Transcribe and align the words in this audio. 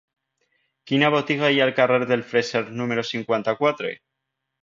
Quina 0.91 1.09
botiga 1.15 1.51
hi 1.55 1.59
ha 1.61 1.67
al 1.67 1.73
carrer 1.81 1.99
del 2.13 2.25
Freser 2.31 2.63
número 2.81 3.05
cinquanta-quatre? 3.11 3.93